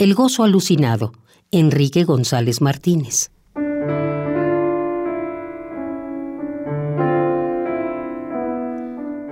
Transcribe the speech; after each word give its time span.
El 0.00 0.14
gozo 0.14 0.44
alucinado, 0.44 1.12
Enrique 1.50 2.04
González 2.04 2.60
Martínez. 2.60 3.32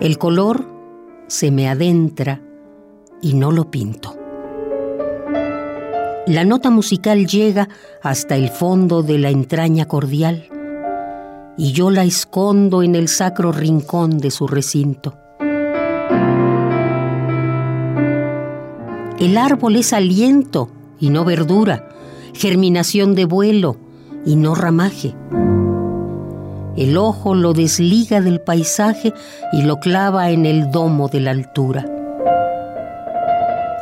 El 0.01 0.19
color 0.19 0.67
se 1.29 1.53
me 1.53 1.69
adentra 1.69 2.43
y 3.23 3.35
no 3.35 3.53
lo 3.53 3.71
pinto. 3.71 4.19
La 6.27 6.45
nota 6.45 6.71
musical 6.71 7.29
llega 7.29 7.69
hasta 8.03 8.35
el 8.35 8.49
fondo 8.49 9.05
de 9.05 9.19
la 9.19 9.31
entraña 9.31 9.87
cordial 9.87 10.49
y 11.57 11.75
yo 11.75 11.91
la 11.91 12.03
escondo 12.03 12.83
en 12.83 12.97
el 12.97 13.07
sacro 13.07 13.53
rincón 13.53 14.19
de 14.19 14.33
su 14.33 14.49
recinto. 14.49 15.17
El 19.27 19.39
árbol 19.39 19.75
es 19.75 19.93
aliento 19.93 20.69
y 21.01 21.11
no 21.11 21.25
verdura, 21.25 21.89
germinación 22.33 23.17
de 23.17 23.25
vuelo 23.25 23.77
y 24.25 24.37
no 24.37 24.55
ramaje. 24.55 25.17
El 26.77 26.97
ojo 26.97 27.35
lo 27.35 27.53
desliga 27.53 28.21
del 28.21 28.41
paisaje 28.41 29.13
y 29.53 29.63
lo 29.63 29.81
clava 29.81 30.31
en 30.31 30.47
el 30.47 30.71
domo 30.71 31.09
de 31.09 31.19
la 31.19 31.33
altura. 31.33 31.85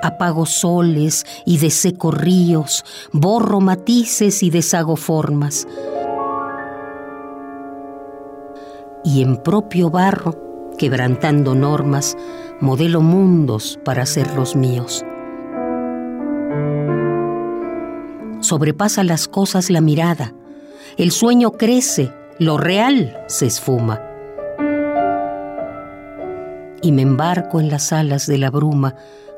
Apago 0.03 0.47
soles 0.47 1.27
y 1.45 1.59
deseco 1.59 2.11
ríos, 2.11 2.83
borro 3.13 3.61
matices 3.61 4.43
y 4.43 4.49
deshago 4.49 4.97
formas. 4.97 5.69
Y 9.05 9.21
en 9.21 9.37
propio 9.43 9.91
barro, 9.91 10.73
quebrantando 10.79 11.55
normas, 11.55 12.17
modelo 12.63 13.03
mundos 13.03 13.79
para 13.85 14.07
ser 14.07 14.35
los 14.35 14.57
míos. 14.57 15.05
Sobrepasa 18.45 19.03
las 19.03 19.27
cosas 19.27 19.71
la 19.71 19.81
mirada. 19.81 20.33
El 20.97 21.11
sueño 21.11 21.53
crece, 21.53 22.13
lo 22.39 22.57
real 22.57 23.19
se 23.27 23.47
esfuma. 23.47 24.01
Y 26.83 26.93
me 26.93 27.03
embarco 27.03 27.59
en 27.59 27.71
las 27.71 27.93
alas 27.93 28.27
de 28.27 28.39
la 28.39 28.51
bruma, 28.51 28.95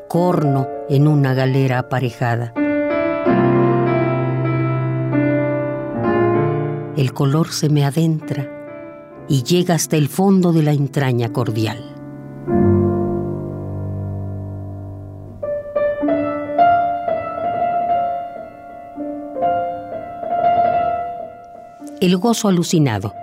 corno 0.08 0.68
en 0.90 1.08
una 1.08 1.32
galera 1.32 1.78
aparejada. 1.78 2.52
El 6.96 7.12
color 7.12 7.52
se 7.52 7.68
me 7.68 7.84
adentra 7.84 8.50
y 9.28 9.42
llega 9.42 9.74
hasta 9.74 9.96
el 9.96 10.08
fondo 10.08 10.52
de 10.52 10.62
la 10.62 10.72
entraña 10.72 11.32
cordial. 11.32 11.95
El 21.98 22.18
gozo 22.18 22.48
alucinado. 22.48 23.14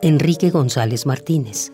Enrique 0.00 0.50
González 0.50 1.04
Martínez. 1.04 1.72